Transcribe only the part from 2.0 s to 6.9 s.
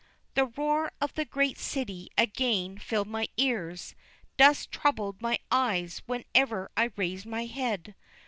again filled my ears, dust troubled my eyes whenever I